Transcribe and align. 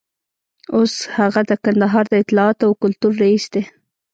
اوس 0.75 0.93
هغه 1.17 1.41
د 1.49 1.51
کندهار 1.63 2.05
د 2.09 2.13
اطلاعاتو 2.23 2.63
او 2.67 2.73
کلتور 2.83 3.13
رییس 3.23 3.45
دی. 3.53 3.63